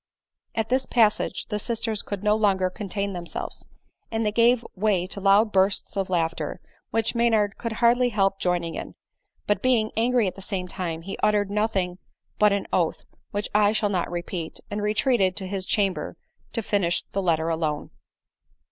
At 0.55 0.69
this 0.69 0.87
passage 0.87 1.45
the 1.49 1.57
asters 1.57 2.01
dould 2.01 2.23
no 2.23 2.35
longer 2.35 2.71
contain 2.71 3.13
themselves, 3.13 3.67
and 4.09 4.25
they 4.25 4.31
gave 4.31 4.65
way 4.73 5.05
to 5.05 5.19
loud 5.19 5.51
bursts 5.51 5.95
of 5.95 6.09
laughter, 6.09 6.59
which 6.89 7.13
Maynard 7.13 7.59
could 7.59 7.73
hardly 7.73 8.09
help 8.09 8.39
joining 8.39 8.73
in; 8.73 8.95
but 9.45 9.61
being 9.61 9.91
angry 9.95 10.25
at 10.25 10.33
the 10.33 10.41
same 10.41 10.67
time, 10.67 11.03
he 11.03 11.19
uttered 11.21 11.51
nothing 11.51 11.99
but 12.39 12.51
an 12.51 12.65
oath, 12.73 13.05
which 13.29 13.49
I 13.53 13.73
shall 13.73 13.89
not 13.89 14.09
repeat, 14.09 14.59
and 14.71 14.81
retreated 14.81 15.35
to 15.35 15.45
his 15.47 15.67
chamber 15.67 16.17
to 16.53 16.63
finish 16.63 17.03
the 17.11 17.21
letter 17.21 17.49
alone. 17.49 17.91